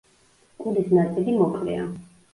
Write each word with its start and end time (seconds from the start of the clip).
კუდის 0.63 0.89
ნაწილი 1.01 1.37
მოკლეა. 1.45 1.89